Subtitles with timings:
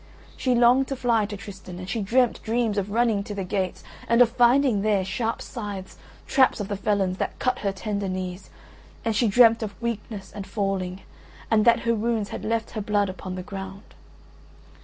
[0.35, 3.83] She longed to fly to Tristan and she dreamt dreams of running to the gates
[4.09, 8.49] and of finding there sharp scythes, traps of the felons, that cut her tender knees;
[9.05, 11.01] and she dreamt of weakness and falling,
[11.51, 13.93] and that her wounds had left her blood upon the ground.